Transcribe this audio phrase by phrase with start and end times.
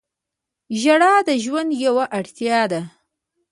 [0.81, 2.81] •ژړا د ژوند یوه اړتیا ده.